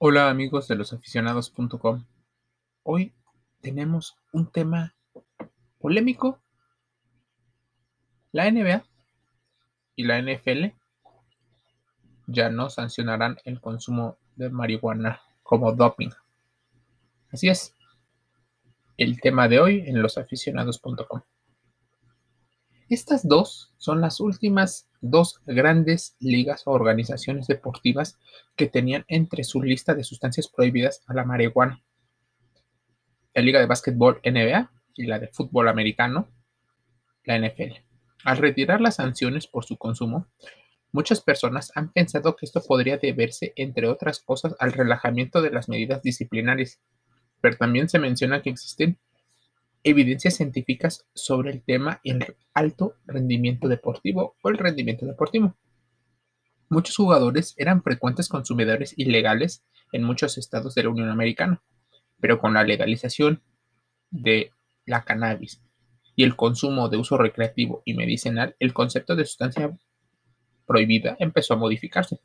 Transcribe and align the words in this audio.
Hola 0.00 0.30
amigos 0.30 0.68
de 0.68 0.76
losaficionados.com. 0.76 2.04
Hoy 2.84 3.12
tenemos 3.60 4.16
un 4.32 4.48
tema 4.48 4.94
polémico. 5.80 6.38
La 8.30 8.48
NBA 8.48 8.84
y 9.96 10.04
la 10.04 10.22
NFL 10.22 10.66
ya 12.28 12.48
no 12.48 12.70
sancionarán 12.70 13.38
el 13.44 13.60
consumo 13.60 14.18
de 14.36 14.50
marihuana 14.50 15.20
como 15.42 15.72
doping. 15.72 16.10
Así 17.32 17.48
es. 17.48 17.74
El 18.98 19.20
tema 19.20 19.48
de 19.48 19.58
hoy 19.58 19.82
en 19.84 20.00
losaficionados.com. 20.00 21.22
Estas 22.88 23.26
dos 23.26 23.74
son 23.78 24.00
las 24.00 24.20
últimas 24.20 24.87
dos 25.00 25.40
grandes 25.46 26.16
ligas 26.20 26.62
o 26.66 26.72
organizaciones 26.72 27.46
deportivas 27.46 28.18
que 28.56 28.66
tenían 28.66 29.04
entre 29.08 29.44
su 29.44 29.62
lista 29.62 29.94
de 29.94 30.04
sustancias 30.04 30.48
prohibidas 30.48 31.02
a 31.06 31.14
la 31.14 31.24
marihuana. 31.24 31.82
La 33.34 33.42
Liga 33.42 33.60
de 33.60 33.66
Básquetbol 33.66 34.20
NBA 34.24 34.70
y 34.94 35.06
la 35.06 35.18
de 35.18 35.28
Fútbol 35.28 35.68
Americano, 35.68 36.28
la 37.24 37.38
NFL. 37.38 37.74
Al 38.24 38.36
retirar 38.38 38.80
las 38.80 38.96
sanciones 38.96 39.46
por 39.46 39.64
su 39.64 39.76
consumo, 39.76 40.26
muchas 40.90 41.20
personas 41.20 41.70
han 41.74 41.92
pensado 41.92 42.34
que 42.34 42.46
esto 42.46 42.62
podría 42.66 42.96
deberse, 42.98 43.52
entre 43.56 43.86
otras 43.86 44.20
cosas, 44.20 44.56
al 44.58 44.72
relajamiento 44.72 45.40
de 45.40 45.50
las 45.50 45.68
medidas 45.68 46.02
disciplinarias, 46.02 46.80
pero 47.40 47.56
también 47.56 47.88
se 47.88 47.98
menciona 47.98 48.42
que 48.42 48.50
existen 48.50 48.98
evidencias 49.90 50.34
científicas 50.34 51.06
sobre 51.14 51.50
el 51.50 51.62
tema 51.62 52.00
y 52.02 52.12
el 52.12 52.36
alto 52.54 52.94
rendimiento 53.06 53.68
deportivo 53.68 54.36
o 54.42 54.48
el 54.48 54.58
rendimiento 54.58 55.06
deportivo. 55.06 55.56
Muchos 56.68 56.96
jugadores 56.96 57.54
eran 57.56 57.82
frecuentes 57.82 58.28
consumidores 58.28 58.94
ilegales 58.96 59.64
en 59.92 60.04
muchos 60.04 60.36
estados 60.36 60.74
de 60.74 60.82
la 60.82 60.90
Unión 60.90 61.08
Americana, 61.08 61.62
pero 62.20 62.38
con 62.38 62.54
la 62.54 62.64
legalización 62.64 63.42
de 64.10 64.52
la 64.84 65.04
cannabis 65.04 65.62
y 66.18 66.24
el 66.24 66.34
consumo 66.34 66.88
de 66.88 66.96
uso 66.96 67.16
recreativo 67.16 67.82
y 67.84 67.94
medicinal, 67.94 68.56
el 68.58 68.74
concepto 68.74 69.14
de 69.14 69.24
sustancia 69.24 69.78
prohibida 70.66 71.16
empezó 71.20 71.54
a 71.54 71.58
modificarse. 71.58 72.20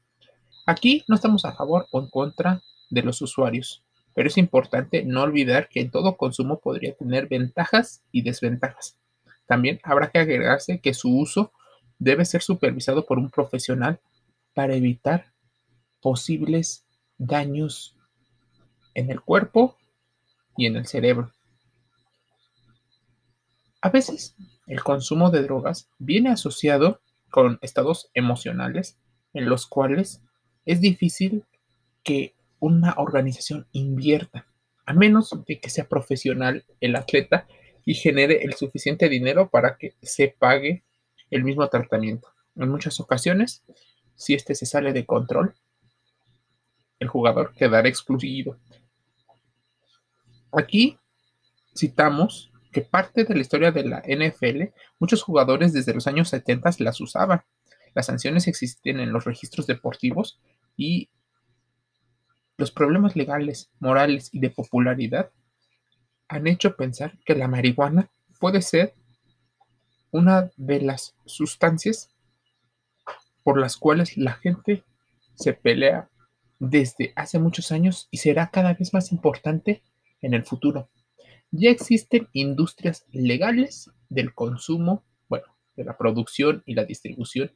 Aquí 0.66 1.04
no 1.08 1.14
estamos 1.14 1.46
a 1.46 1.54
favor 1.54 1.88
o 1.92 2.00
en 2.00 2.09
contra 2.09 2.64
de 2.90 3.04
los 3.04 3.22
usuarios, 3.22 3.84
pero 4.14 4.28
es 4.28 4.38
importante 4.38 5.03
no 5.03 5.23
olvidar 5.23 5.69
que 5.69 5.86
todo 5.86 6.17
consumo 6.17 6.59
podría 6.59 6.94
tener 6.95 7.28
ventajas 7.28 8.03
y 8.11 8.22
desventajas. 8.22 8.97
También 9.45 9.80
habrá 9.83 10.09
que 10.09 10.19
agregarse 10.19 10.80
que 10.80 10.94
su 10.94 11.17
uso 11.17 11.52
debe 12.00 12.25
ser 12.25 12.41
supervisado 12.41 13.06
por 13.06 13.17
un 13.17 13.30
profesional 13.30 14.00
para 14.53 14.75
evitar 14.75 15.34
posibles 16.02 16.86
daños 17.17 17.97
en 18.94 19.09
el 19.09 19.22
cuerpo 19.22 19.78
y 20.58 20.67
en 20.67 20.75
el 20.75 20.86
cerebro. 20.86 21.31
A 23.81 23.89
veces 23.89 24.36
el 24.67 24.84
consumo 24.84 25.30
de 25.30 25.41
drogas 25.44 25.89
viene 25.97 26.30
asociado 26.30 27.02
con 27.30 27.58
estados 27.61 28.09
emocionales 28.14 28.97
en 29.34 29.50
los 29.50 29.66
cuales 29.66 30.22
es 30.66 30.80
difícil 30.80 31.45
que 32.03 32.36
una 32.64 32.94
organización 32.95 33.67
invierta, 33.73 34.47
a 34.86 34.94
menos 34.94 35.38
de 35.45 35.59
que 35.59 35.69
sea 35.69 35.89
profesional 35.89 36.64
el 36.80 36.95
atleta 36.95 37.45
y 37.83 37.94
genere 37.94 38.45
el 38.45 38.53
suficiente 38.53 39.09
dinero 39.09 39.50
para 39.50 39.75
que 39.75 39.95
se 40.02 40.30
pague 40.39 40.86
el 41.30 41.44
mismo 41.44 41.67
tratamiento. 41.67 42.30
En 42.56 42.69
muchas 42.69 43.02
ocasiones, 43.02 43.64
si 44.16 44.34
este 44.34 44.56
se 44.56 44.66
sale 44.66 44.94
de 44.94 45.06
control, 45.06 45.56
el 47.00 47.09
jugador 47.09 47.53
quedará 47.53 47.89
excluido. 47.89 48.58
Aquí 50.53 50.97
citamos 51.78 52.50
que 52.72 52.81
parte 52.81 53.25
de 53.25 53.36
la 53.36 53.41
historia 53.41 53.73
de 53.73 53.84
la 53.84 54.02
NFL, 54.07 54.73
muchos 55.00 55.22
jugadores 55.22 55.73
desde 55.73 55.94
los 55.94 56.07
años 56.07 56.29
70 56.29 56.69
las 56.79 57.02
usaban. 57.02 57.44
Las 57.94 58.06
sanciones 58.06 58.47
existen 58.47 59.02
en 59.02 59.12
los 59.12 59.25
registros 59.25 59.68
deportivos 59.68 60.40
y 60.78 61.09
los 62.58 62.72
problemas 62.72 63.16
legales, 63.16 63.72
morales 63.80 64.30
y 64.31 64.40
de 64.40 64.50
popularidad 64.50 65.31
han 66.28 66.47
hecho 66.47 66.75
pensar 66.75 67.18
que 67.25 67.36
la 67.36 67.47
marihuana 67.47 68.12
puede 68.40 68.62
ser 68.62 68.94
una 70.12 70.52
de 70.58 70.81
las 70.81 71.16
sustancias 71.25 72.14
por 73.44 73.59
las 73.59 73.78
cuales 73.78 74.18
la 74.18 74.34
gente 74.34 74.84
se 75.36 75.53
pelea 75.53 76.09
desde 76.59 77.12
hace 77.16 77.40
muchos 77.40 77.72
años 77.72 78.08
y 78.12 78.18
será 78.18 78.50
cada 78.52 78.74
vez 78.74 78.94
más 78.94 79.12
importante 79.12 79.84
en 80.22 80.34
el 80.34 80.46
futuro. 80.46 80.90
Ya 81.52 81.70
existen 81.70 82.30
industrias 82.34 83.06
legales 83.12 83.91
del 84.09 84.34
consumo, 84.34 85.03
bueno, 85.28 85.46
de 85.75 85.84
la 85.84 85.97
producción 85.97 86.64
y 86.66 86.75
la 86.75 86.85
distribución 86.85 87.52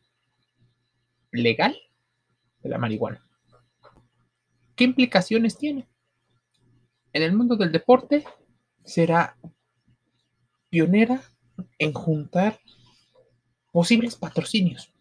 legal 1.32 1.76
de 2.62 2.70
la 2.70 2.78
marihuana. 2.78 3.27
¿Qué 4.78 4.84
implicaciones 4.84 5.58
tiene? 5.58 5.88
En 7.12 7.24
el 7.24 7.34
mundo 7.34 7.56
del 7.56 7.72
deporte 7.72 8.24
será 8.86 9.36
pionera 10.70 11.24
en 11.80 11.94
juntar 11.94 12.60
posibles 13.72 14.16
patrocinios 14.16 14.94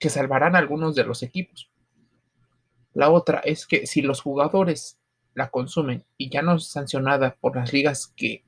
que 0.00 0.10
salvarán 0.10 0.56
a 0.56 0.58
algunos 0.58 0.96
de 0.96 1.04
los 1.04 1.22
equipos. 1.22 1.70
La 2.92 3.08
otra 3.10 3.38
es 3.38 3.68
que 3.68 3.86
si 3.86 4.02
los 4.02 4.20
jugadores 4.20 4.98
la 5.34 5.48
consumen 5.50 6.04
y 6.16 6.28
ya 6.28 6.42
no 6.42 6.56
es 6.56 6.66
sancionada 6.66 7.36
por 7.40 7.54
las 7.54 7.72
ligas 7.72 8.12
que 8.16 8.44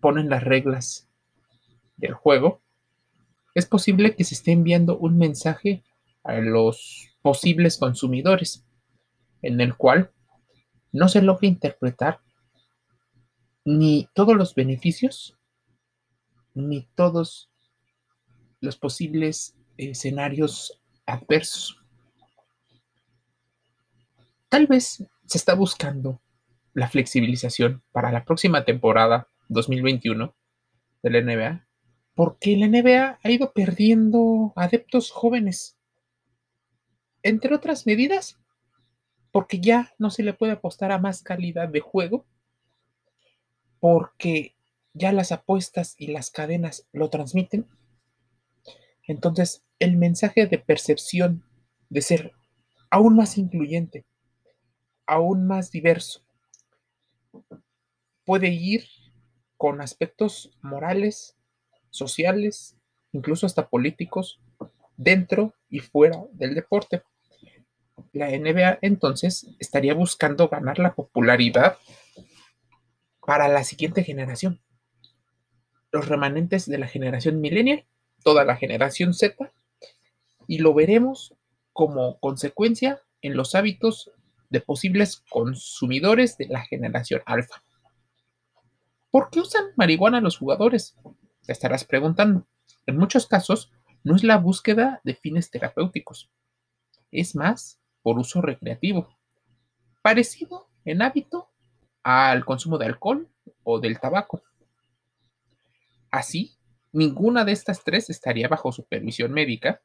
ponen 0.00 0.30
las 0.30 0.44
reglas 0.44 1.08
del 1.96 2.14
juego, 2.14 2.62
es 3.56 3.66
posible 3.66 4.14
que 4.14 4.22
se 4.22 4.36
esté 4.36 4.52
enviando 4.52 4.96
un 4.96 5.18
mensaje 5.18 5.82
a 6.22 6.34
los 6.34 7.08
posibles 7.20 7.78
consumidores 7.78 8.64
en 9.42 9.60
el 9.60 9.76
cual 9.76 10.10
no 10.92 11.08
se 11.08 11.22
logra 11.22 11.46
interpretar 11.46 12.20
ni 13.64 14.08
todos 14.14 14.36
los 14.36 14.54
beneficios, 14.54 15.38
ni 16.54 16.88
todos 16.94 17.50
los 18.60 18.76
posibles 18.76 19.54
escenarios 19.76 20.80
adversos. 21.06 21.76
Tal 24.48 24.66
vez 24.66 25.04
se 25.26 25.38
está 25.38 25.54
buscando 25.54 26.20
la 26.74 26.88
flexibilización 26.88 27.82
para 27.92 28.10
la 28.10 28.24
próxima 28.24 28.64
temporada 28.64 29.28
2021 29.48 30.34
de 31.02 31.10
la 31.10 31.20
NBA, 31.20 31.66
porque 32.14 32.56
la 32.56 32.66
NBA 32.66 33.20
ha 33.22 33.30
ido 33.30 33.52
perdiendo 33.52 34.52
adeptos 34.56 35.10
jóvenes. 35.10 35.78
Entre 37.22 37.54
otras 37.54 37.86
medidas, 37.86 38.39
porque 39.32 39.60
ya 39.60 39.92
no 39.98 40.10
se 40.10 40.22
le 40.22 40.32
puede 40.32 40.52
apostar 40.52 40.92
a 40.92 40.98
más 40.98 41.22
calidad 41.22 41.68
de 41.68 41.80
juego, 41.80 42.24
porque 43.78 44.56
ya 44.92 45.12
las 45.12 45.32
apuestas 45.32 45.94
y 45.98 46.08
las 46.08 46.30
cadenas 46.30 46.86
lo 46.92 47.10
transmiten. 47.10 47.66
Entonces, 49.06 49.62
el 49.78 49.96
mensaje 49.96 50.46
de 50.46 50.58
percepción 50.58 51.44
de 51.88 52.02
ser 52.02 52.32
aún 52.90 53.16
más 53.16 53.38
incluyente, 53.38 54.04
aún 55.06 55.46
más 55.46 55.70
diverso, 55.70 56.22
puede 58.24 58.48
ir 58.48 58.84
con 59.56 59.80
aspectos 59.80 60.50
morales, 60.62 61.36
sociales, 61.90 62.76
incluso 63.12 63.46
hasta 63.46 63.68
políticos, 63.68 64.40
dentro 64.96 65.54
y 65.68 65.80
fuera 65.80 66.24
del 66.32 66.54
deporte 66.54 67.02
la 68.12 68.28
NBA 68.28 68.78
entonces 68.82 69.48
estaría 69.58 69.94
buscando 69.94 70.48
ganar 70.48 70.78
la 70.78 70.94
popularidad 70.94 71.78
para 73.24 73.48
la 73.48 73.64
siguiente 73.64 74.02
generación. 74.02 74.60
Los 75.92 76.08
remanentes 76.08 76.66
de 76.66 76.78
la 76.78 76.88
generación 76.88 77.40
millennial, 77.40 77.86
toda 78.24 78.44
la 78.44 78.56
generación 78.56 79.14
Z, 79.14 79.52
y 80.46 80.58
lo 80.58 80.74
veremos 80.74 81.34
como 81.72 82.18
consecuencia 82.18 83.00
en 83.22 83.36
los 83.36 83.54
hábitos 83.54 84.10
de 84.48 84.60
posibles 84.60 85.22
consumidores 85.30 86.36
de 86.36 86.48
la 86.48 86.62
generación 86.62 87.22
alfa. 87.24 87.62
¿Por 89.10 89.30
qué 89.30 89.40
usan 89.40 89.66
marihuana 89.76 90.20
los 90.20 90.38
jugadores? 90.38 90.96
Te 91.46 91.52
estarás 91.52 91.84
preguntando. 91.84 92.46
En 92.86 92.96
muchos 92.96 93.26
casos, 93.26 93.72
no 94.02 94.16
es 94.16 94.24
la 94.24 94.38
búsqueda 94.38 95.00
de 95.04 95.14
fines 95.14 95.50
terapéuticos. 95.50 96.30
Es 97.10 97.34
más 97.34 97.79
por 98.02 98.18
uso 98.18 98.40
recreativo, 98.42 99.08
parecido 100.02 100.68
en 100.84 101.02
hábito 101.02 101.50
al 102.02 102.44
consumo 102.44 102.78
de 102.78 102.86
alcohol 102.86 103.28
o 103.64 103.80
del 103.80 104.00
tabaco. 104.00 104.42
Así, 106.10 106.56
ninguna 106.92 107.44
de 107.44 107.52
estas 107.52 107.84
tres 107.84 108.10
estaría 108.10 108.48
bajo 108.48 108.72
supervisión 108.72 109.32
médica 109.32 109.80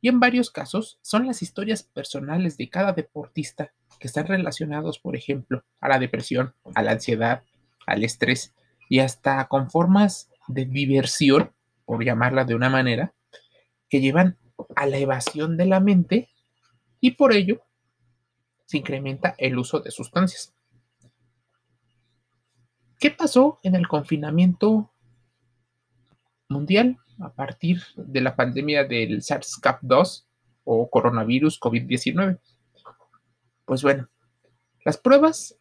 Y 0.00 0.08
en 0.08 0.20
varios 0.20 0.50
casos 0.50 0.98
son 1.02 1.26
las 1.26 1.42
historias 1.42 1.82
personales 1.82 2.58
de 2.58 2.68
cada 2.68 2.92
deportista 2.92 3.72
que 3.98 4.06
están 4.06 4.26
relacionados, 4.26 4.98
por 4.98 5.16
ejemplo, 5.16 5.64
a 5.80 5.88
la 5.88 5.98
depresión, 5.98 6.54
a 6.74 6.82
la 6.82 6.92
ansiedad, 6.92 7.42
al 7.86 8.04
estrés 8.04 8.54
y 8.90 9.00
hasta 9.00 9.46
con 9.48 9.70
formas 9.70 10.30
de 10.46 10.66
diversión, 10.66 11.52
por 11.86 12.04
llamarla 12.04 12.44
de 12.44 12.54
una 12.54 12.68
manera, 12.70 13.14
que 13.88 14.00
llevan 14.00 14.38
a 14.76 14.86
la 14.86 14.98
evasión 14.98 15.56
de 15.56 15.66
la 15.66 15.80
mente 15.80 16.28
y 17.04 17.10
por 17.10 17.34
ello 17.34 17.60
se 18.64 18.78
incrementa 18.78 19.34
el 19.36 19.58
uso 19.58 19.78
de 19.80 19.90
sustancias. 19.90 20.54
¿Qué 22.98 23.10
pasó 23.10 23.60
en 23.62 23.74
el 23.74 23.86
confinamiento 23.86 24.90
mundial 26.48 26.96
a 27.20 27.30
partir 27.30 27.82
de 27.96 28.22
la 28.22 28.34
pandemia 28.34 28.84
del 28.84 29.20
SARS-CoV-2 29.20 30.24
o 30.64 30.88
coronavirus 30.88 31.60
COVID-19? 31.60 32.40
Pues 33.66 33.82
bueno, 33.82 34.08
las 34.82 34.96
pruebas 34.96 35.58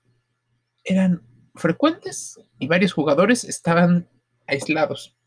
eran 0.85 1.27
frecuentes 1.55 2.39
y 2.57 2.67
varios 2.67 2.93
jugadores 2.93 3.43
estaban 3.43 4.07
aislados. 4.47 5.17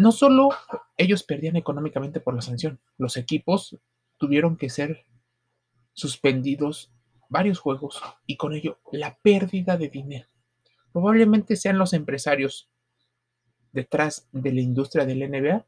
No 0.00 0.12
solo 0.12 0.48
ellos 0.96 1.24
perdían 1.24 1.56
económicamente 1.56 2.20
por 2.20 2.34
la 2.34 2.40
sanción, 2.40 2.80
los 2.96 3.18
equipos 3.18 3.76
tuvieron 4.16 4.56
que 4.56 4.70
ser 4.70 5.04
suspendidos 5.92 6.90
varios 7.28 7.58
juegos 7.58 8.00
y 8.24 8.38
con 8.38 8.54
ello 8.54 8.78
la 8.92 9.18
pérdida 9.18 9.76
de 9.76 9.90
dinero. 9.90 10.26
Probablemente 10.90 11.54
sean 11.54 11.76
los 11.76 11.92
empresarios 11.92 12.70
detrás 13.72 14.26
de 14.32 14.54
la 14.54 14.62
industria 14.62 15.04
del 15.04 15.30
NBA 15.30 15.66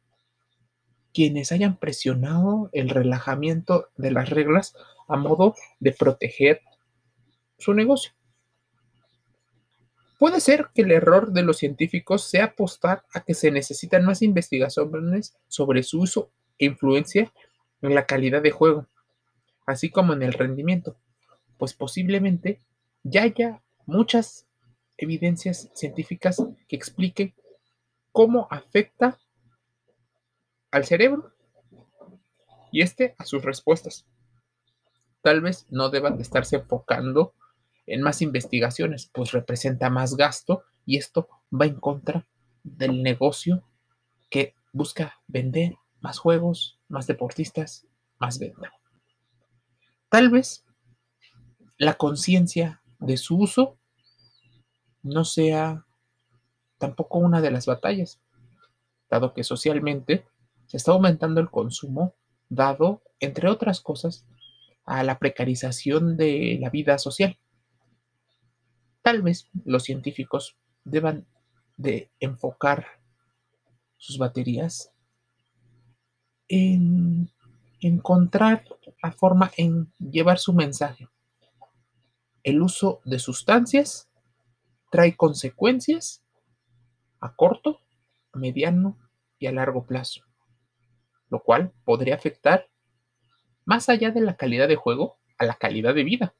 quienes 1.12 1.52
hayan 1.52 1.76
presionado 1.76 2.70
el 2.72 2.88
relajamiento 2.88 3.90
de 3.98 4.12
las 4.12 4.30
reglas 4.30 4.74
a 5.08 5.18
modo 5.18 5.56
de 5.78 5.92
proteger 5.92 6.62
su 7.58 7.74
negocio. 7.74 8.12
Puede 10.22 10.38
ser 10.38 10.68
que 10.72 10.82
el 10.82 10.92
error 10.92 11.32
de 11.32 11.42
los 11.42 11.56
científicos 11.56 12.22
sea 12.30 12.44
apostar 12.44 13.04
a 13.12 13.24
que 13.24 13.34
se 13.34 13.50
necesitan 13.50 14.04
más 14.04 14.22
investigaciones 14.22 15.36
sobre 15.48 15.82
su 15.82 15.98
uso 15.98 16.30
e 16.60 16.66
influencia 16.66 17.32
en 17.80 17.96
la 17.96 18.06
calidad 18.06 18.40
de 18.40 18.52
juego, 18.52 18.86
así 19.66 19.90
como 19.90 20.12
en 20.12 20.22
el 20.22 20.32
rendimiento, 20.32 20.96
pues 21.58 21.74
posiblemente 21.74 22.60
ya 23.02 23.22
haya 23.22 23.62
muchas 23.84 24.46
evidencias 24.96 25.70
científicas 25.74 26.40
que 26.68 26.76
expliquen 26.76 27.34
cómo 28.12 28.46
afecta 28.48 29.18
al 30.70 30.84
cerebro 30.84 31.32
y 32.70 32.82
este 32.82 33.16
a 33.18 33.24
sus 33.24 33.42
respuestas. 33.44 34.06
Tal 35.20 35.40
vez 35.40 35.66
no 35.68 35.88
deban 35.88 36.16
de 36.16 36.22
estarse 36.22 36.54
enfocando 36.54 37.34
en 37.86 38.02
más 38.02 38.22
investigaciones, 38.22 39.10
pues 39.12 39.32
representa 39.32 39.90
más 39.90 40.16
gasto 40.16 40.62
y 40.86 40.96
esto 40.96 41.28
va 41.52 41.66
en 41.66 41.76
contra 41.76 42.26
del 42.62 43.02
negocio 43.02 43.64
que 44.30 44.54
busca 44.72 45.20
vender 45.26 45.74
más 46.00 46.18
juegos, 46.18 46.78
más 46.88 47.06
deportistas, 47.06 47.86
más 48.18 48.38
venta. 48.38 48.72
Tal 50.08 50.30
vez 50.30 50.64
la 51.78 51.94
conciencia 51.94 52.82
de 52.98 53.16
su 53.16 53.38
uso 53.38 53.76
no 55.02 55.24
sea 55.24 55.84
tampoco 56.78 57.18
una 57.18 57.40
de 57.40 57.50
las 57.50 57.66
batallas, 57.66 58.20
dado 59.10 59.34
que 59.34 59.44
socialmente 59.44 60.26
se 60.66 60.76
está 60.76 60.92
aumentando 60.92 61.40
el 61.40 61.50
consumo, 61.50 62.14
dado, 62.48 63.02
entre 63.20 63.48
otras 63.48 63.80
cosas, 63.80 64.24
a 64.84 65.02
la 65.04 65.18
precarización 65.18 66.16
de 66.16 66.58
la 66.60 66.70
vida 66.70 66.98
social. 66.98 67.38
Tal 69.02 69.22
vez 69.22 69.48
los 69.64 69.82
científicos 69.84 70.56
deban 70.84 71.26
de 71.76 72.10
enfocar 72.20 72.86
sus 73.96 74.18
baterías 74.18 74.92
en 76.48 77.30
encontrar 77.80 78.64
la 79.02 79.12
forma 79.12 79.50
en 79.56 79.92
llevar 79.98 80.38
su 80.38 80.52
mensaje. 80.52 81.08
El 82.42 82.62
uso 82.62 83.00
de 83.04 83.18
sustancias 83.18 84.08
trae 84.90 85.16
consecuencias 85.16 86.22
a 87.20 87.34
corto, 87.34 87.80
mediano 88.34 88.98
y 89.38 89.46
a 89.46 89.52
largo 89.52 89.86
plazo, 89.86 90.22
lo 91.28 91.42
cual 91.42 91.72
podría 91.84 92.14
afectar 92.14 92.68
más 93.64 93.88
allá 93.88 94.10
de 94.10 94.20
la 94.20 94.36
calidad 94.36 94.68
de 94.68 94.76
juego 94.76 95.18
a 95.38 95.44
la 95.44 95.54
calidad 95.54 95.94
de 95.94 96.04
vida. 96.04 96.34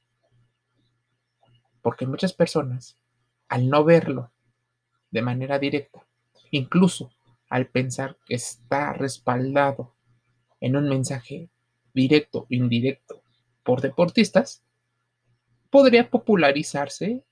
Porque 1.82 2.06
muchas 2.06 2.32
personas, 2.32 2.96
al 3.49 3.69
no 3.69 3.84
verlo 3.84 4.32
de 5.11 5.23
manera 5.23 5.58
directa, 5.58 6.06
incluso 6.50 7.11
al 7.49 7.67
pensar 7.67 8.17
que 8.25 8.34
está 8.34 8.93
respaldado 8.94 9.94
en 10.61 10.76
un 10.76 10.88
mensaje 10.88 11.50
directo 11.93 12.40
o 12.40 12.46
indirecto 12.49 13.23
por 13.62 13.81
deportistas, 13.82 14.62
podría 15.70 16.08
popularizarse 16.08 17.25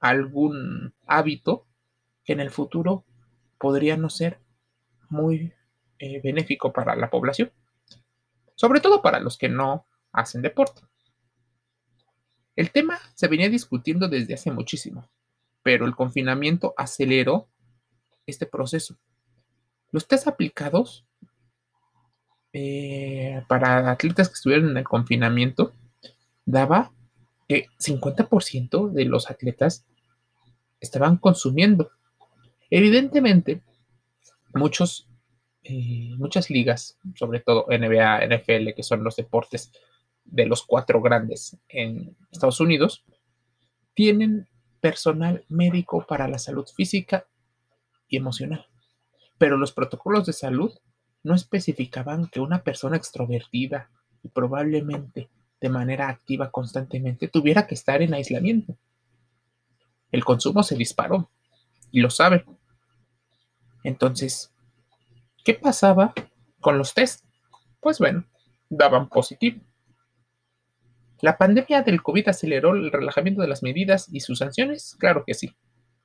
algún 0.00 0.94
hábito 1.06 1.66
que 2.24 2.34
en 2.34 2.40
el 2.40 2.50
futuro 2.50 3.04
podría 3.58 3.96
no 3.96 4.10
ser 4.10 4.38
muy 5.08 5.52
eh, 5.98 6.20
benéfico 6.22 6.72
para 6.72 6.94
la 6.96 7.08
población, 7.08 7.50
sobre 8.54 8.80
todo 8.80 9.02
para 9.02 9.20
los 9.20 9.38
que 9.38 9.48
no 9.48 9.86
hacen 10.12 10.42
deporte. 10.42 10.82
El 12.56 12.72
tema 12.72 12.98
se 13.14 13.28
venía 13.28 13.50
discutiendo 13.50 14.08
desde 14.08 14.34
hace 14.34 14.50
muchísimo, 14.50 15.06
pero 15.62 15.84
el 15.84 15.94
confinamiento 15.94 16.72
aceleró 16.76 17.48
este 18.26 18.46
proceso. 18.46 18.96
Los 19.92 20.08
test 20.08 20.26
aplicados 20.26 21.04
eh, 22.52 23.42
para 23.48 23.90
atletas 23.90 24.28
que 24.28 24.34
estuvieron 24.34 24.70
en 24.70 24.78
el 24.78 24.84
confinamiento 24.84 25.74
daba 26.46 26.90
que 27.46 27.66
50% 27.78 28.90
de 28.90 29.04
los 29.04 29.30
atletas 29.30 29.84
estaban 30.80 31.18
consumiendo. 31.18 31.90
Evidentemente, 32.70 33.60
muchos, 34.54 35.06
eh, 35.62 36.14
muchas 36.16 36.48
ligas, 36.48 36.98
sobre 37.14 37.40
todo 37.40 37.66
NBA, 37.68 38.26
NFL, 38.26 38.74
que 38.74 38.82
son 38.82 39.04
los 39.04 39.16
deportes 39.16 39.70
de 40.26 40.46
los 40.46 40.64
cuatro 40.64 41.00
grandes 41.00 41.56
en 41.68 42.16
Estados 42.30 42.60
Unidos, 42.60 43.04
tienen 43.94 44.48
personal 44.80 45.44
médico 45.48 46.04
para 46.06 46.28
la 46.28 46.38
salud 46.38 46.66
física 46.74 47.26
y 48.08 48.16
emocional. 48.16 48.66
Pero 49.38 49.56
los 49.56 49.72
protocolos 49.72 50.26
de 50.26 50.32
salud 50.32 50.72
no 51.22 51.34
especificaban 51.34 52.28
que 52.28 52.40
una 52.40 52.62
persona 52.62 52.96
extrovertida 52.96 53.90
y 54.22 54.28
probablemente 54.28 55.28
de 55.60 55.68
manera 55.68 56.08
activa 56.08 56.50
constantemente 56.50 57.28
tuviera 57.28 57.66
que 57.66 57.74
estar 57.74 58.02
en 58.02 58.14
aislamiento. 58.14 58.76
El 60.12 60.24
consumo 60.24 60.62
se 60.62 60.76
disparó 60.76 61.30
y 61.90 62.00
lo 62.00 62.10
sabe. 62.10 62.44
Entonces, 63.82 64.52
¿qué 65.44 65.54
pasaba 65.54 66.12
con 66.60 66.78
los 66.78 66.94
test? 66.94 67.24
Pues 67.80 67.98
bueno, 67.98 68.24
daban 68.68 69.08
positivo. 69.08 69.60
¿La 71.20 71.38
pandemia 71.38 71.82
del 71.82 72.02
COVID 72.02 72.28
aceleró 72.28 72.74
el 72.74 72.92
relajamiento 72.92 73.40
de 73.40 73.48
las 73.48 73.62
medidas 73.62 74.08
y 74.12 74.20
sus 74.20 74.38
sanciones? 74.38 74.96
Claro 74.98 75.24
que 75.26 75.34
sí. 75.34 75.54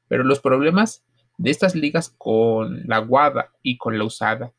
Pero 0.08 0.24
los 0.24 0.40
problemas 0.40 1.04
de 1.38 1.52
estas 1.52 1.76
ligas 1.76 2.14
con 2.18 2.88
la 2.88 3.00
guada 3.00 3.52
y 3.62 3.78
con 3.78 3.98
la 3.98 4.06
usada 4.06 4.54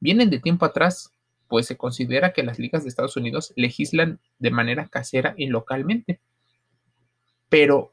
vienen 0.00 0.30
de 0.30 0.40
tiempo 0.40 0.64
atrás, 0.64 1.12
pues 1.46 1.66
se 1.66 1.76
considera 1.76 2.32
que 2.32 2.42
las 2.42 2.58
ligas 2.58 2.82
de 2.82 2.88
Estados 2.88 3.16
Unidos 3.16 3.52
legislan 3.56 4.18
de 4.38 4.50
manera 4.50 4.88
casera 4.88 5.34
y 5.36 5.46
localmente. 5.46 6.20
Pero 7.48 7.92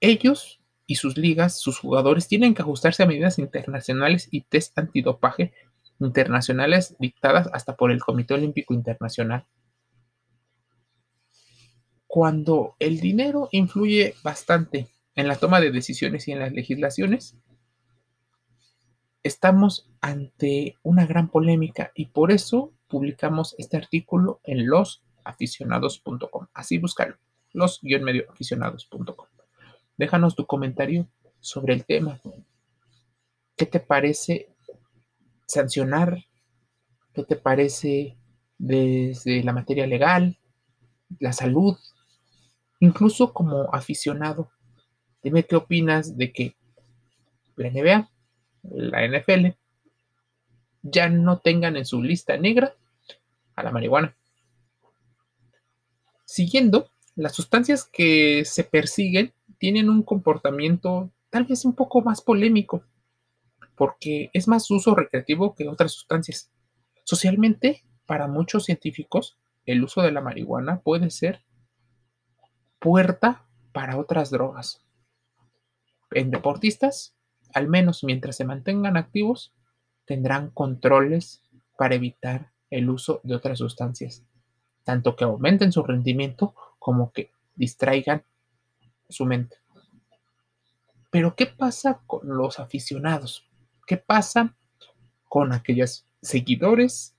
ellos 0.00 0.60
y 0.86 0.96
sus 0.96 1.16
ligas, 1.16 1.58
sus 1.58 1.78
jugadores, 1.78 2.28
tienen 2.28 2.54
que 2.54 2.62
ajustarse 2.62 3.02
a 3.02 3.06
medidas 3.06 3.38
internacionales 3.38 4.28
y 4.30 4.42
test 4.42 4.78
antidopaje 4.78 5.54
internacionales 6.00 6.96
dictadas 6.98 7.48
hasta 7.52 7.76
por 7.76 7.92
el 7.92 8.00
Comité 8.00 8.34
Olímpico 8.34 8.74
Internacional 8.74 9.46
cuando 12.12 12.76
el 12.78 13.00
dinero 13.00 13.48
influye 13.52 14.14
bastante 14.22 14.86
en 15.14 15.28
la 15.28 15.36
toma 15.36 15.62
de 15.62 15.70
decisiones 15.70 16.28
y 16.28 16.32
en 16.32 16.40
las 16.40 16.52
legislaciones, 16.52 17.38
estamos 19.22 19.88
ante 20.02 20.76
una 20.82 21.06
gran 21.06 21.30
polémica 21.30 21.90
y 21.94 22.08
por 22.08 22.30
eso 22.30 22.74
publicamos 22.86 23.54
este 23.56 23.78
artículo 23.78 24.40
en 24.44 24.66
losaficionados.com. 24.66 26.48
Así 26.52 26.76
búscalo, 26.76 27.16
los-medioaficionados.com. 27.54 29.26
Déjanos 29.96 30.36
tu 30.36 30.44
comentario 30.44 31.08
sobre 31.40 31.72
el 31.72 31.86
tema. 31.86 32.20
¿Qué 33.56 33.64
te 33.64 33.80
parece 33.80 34.50
sancionar, 35.46 36.26
¿qué 37.14 37.24
te 37.24 37.36
parece 37.36 38.18
desde 38.58 39.42
la 39.42 39.54
materia 39.54 39.86
legal, 39.86 40.36
la 41.18 41.32
salud, 41.32 41.78
incluso 42.82 43.32
como 43.32 43.72
aficionado? 43.72 44.50
Dime 45.22 45.44
qué 45.44 45.54
opinas 45.54 46.16
de 46.16 46.32
que 46.32 46.56
la 47.54 47.70
NBA, 47.70 48.10
la 48.64 49.06
NFL, 49.06 49.56
ya 50.82 51.08
no 51.08 51.38
tengan 51.38 51.76
en 51.76 51.86
su 51.86 52.02
lista 52.02 52.36
negra 52.36 52.74
a 53.54 53.62
la 53.62 53.70
marihuana. 53.70 54.16
Siguiendo, 56.24 56.90
las 57.14 57.36
sustancias 57.36 57.84
que 57.84 58.44
se 58.44 58.64
persiguen 58.64 59.32
tienen 59.58 59.88
un 59.88 60.02
comportamiento 60.02 61.12
tal 61.30 61.44
vez 61.44 61.64
un 61.64 61.76
poco 61.76 62.02
más 62.02 62.20
polémico, 62.20 62.82
porque 63.76 64.30
es 64.32 64.48
más 64.48 64.68
uso 64.72 64.96
recreativo 64.96 65.54
que 65.54 65.68
otras 65.68 65.92
sustancias. 65.92 66.50
Socialmente, 67.04 67.84
para 68.06 68.26
muchos 68.26 68.64
científicos, 68.64 69.38
el 69.66 69.84
uso 69.84 70.02
de 70.02 70.10
la 70.10 70.20
marihuana 70.20 70.80
puede 70.80 71.10
ser 71.10 71.44
puerta 72.82 73.46
para 73.72 73.96
otras 73.96 74.30
drogas. 74.30 74.84
En 76.10 76.30
deportistas, 76.30 77.14
al 77.54 77.68
menos 77.68 78.02
mientras 78.02 78.36
se 78.36 78.44
mantengan 78.44 78.96
activos, 78.96 79.54
tendrán 80.04 80.50
controles 80.50 81.42
para 81.78 81.94
evitar 81.94 82.52
el 82.70 82.90
uso 82.90 83.20
de 83.22 83.36
otras 83.36 83.58
sustancias, 83.58 84.24
tanto 84.82 85.14
que 85.14 85.24
aumenten 85.24 85.70
su 85.70 85.84
rendimiento 85.84 86.54
como 86.80 87.12
que 87.12 87.30
distraigan 87.54 88.24
su 89.08 89.26
mente. 89.26 89.56
Pero 91.10 91.36
¿qué 91.36 91.46
pasa 91.46 92.02
con 92.06 92.36
los 92.36 92.58
aficionados? 92.58 93.48
¿Qué 93.86 93.96
pasa 93.96 94.56
con 95.28 95.52
aquellos 95.52 96.06
seguidores 96.20 97.14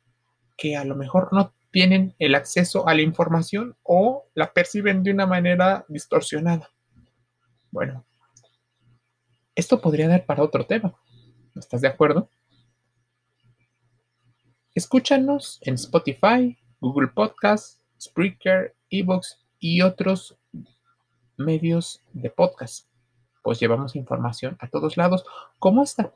que 0.58 0.76
a 0.76 0.84
lo 0.84 0.96
mejor 0.96 1.32
no 1.32 1.54
tienen 1.74 2.16
el 2.20 2.36
acceso 2.36 2.88
a 2.88 2.94
la 2.94 3.02
información 3.02 3.76
o 3.82 4.30
la 4.36 4.54
perciben 4.54 5.02
de 5.02 5.10
una 5.10 5.26
manera 5.26 5.86
distorsionada? 5.90 6.70
Bueno, 7.72 8.06
esto 9.56 9.82
podría 9.82 10.08
dar 10.08 10.24
para 10.28 10.44
otro 10.44 10.68
tema. 10.68 10.94
¿Estás 11.56 11.82
de 11.82 11.88
acuerdo? 11.88 12.30
Escúchanos 14.76 15.58
en 15.64 15.74
Spotify, 15.74 16.56
Google 16.80 17.08
Podcasts, 17.08 17.82
Spreaker, 18.00 18.76
Evox 18.92 19.40
y 19.60 19.82
otros 19.82 20.38
medios 21.38 22.04
de 22.14 22.30
podcast. 22.30 22.88
Pues 23.42 23.60
llevamos 23.60 23.96
información 23.96 24.58
a 24.60 24.68
todos 24.68 24.96
lados 24.96 25.26
como 25.58 25.82
esta. 25.82 26.14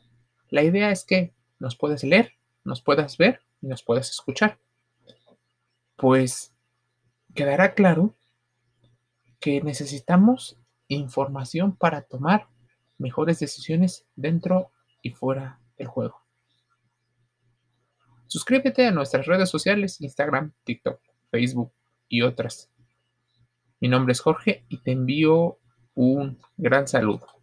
La 0.52 0.62
idea 0.62 0.92
es 0.92 1.04
que 1.04 1.34
nos 1.58 1.76
puedes 1.76 2.04
leer, 2.04 2.34
nos 2.64 2.84
puedas 2.84 3.18
ver 3.18 3.42
y 3.60 3.66
nos 3.66 3.82
puedas 3.82 4.12
escuchar. 4.12 4.60
Pues 5.98 6.54
quedará 7.34 7.74
claro 7.74 8.16
que 9.40 9.62
necesitamos 9.62 10.58
información 10.88 11.76
para 11.76 12.04
tomar 12.04 12.48
mejores 12.98 13.40
decisiones 13.40 14.06
dentro 14.16 14.72
y 15.02 15.10
fuera 15.10 15.60
del 15.78 15.88
juego. 15.88 16.22
Suscríbete 18.28 18.86
a 18.86 18.92
nuestras 18.92 19.26
redes 19.26 19.50
sociales, 19.50 20.00
Instagram, 20.00 20.54
TikTok, 20.64 21.02
Facebook 21.32 21.74
y 22.08 22.22
otras. 22.22 22.70
Mi 23.80 23.88
nombre 23.88 24.12
es 24.12 24.20
Jorge 24.20 24.66
y 24.70 24.78
te 24.80 24.92
envío 24.92 25.60
un 25.96 26.38
gran 26.58 26.88
saludo. 26.88 27.37